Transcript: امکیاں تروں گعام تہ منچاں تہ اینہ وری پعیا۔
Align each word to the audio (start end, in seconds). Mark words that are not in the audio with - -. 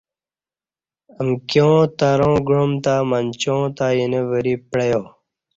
امکیاں 1.21 1.79
تروں 1.97 2.37
گعام 2.47 2.71
تہ 2.83 2.93
منچاں 3.09 3.63
تہ 3.77 3.85
اینہ 3.97 4.21
وری 4.29 4.55
پعیا۔ 4.69 4.99